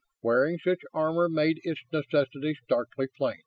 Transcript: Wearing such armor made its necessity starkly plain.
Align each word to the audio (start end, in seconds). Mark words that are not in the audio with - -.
Wearing 0.23 0.57
such 0.57 0.81
armor 0.95 1.29
made 1.29 1.61
its 1.63 1.81
necessity 1.93 2.57
starkly 2.65 3.05
plain. 3.15 3.37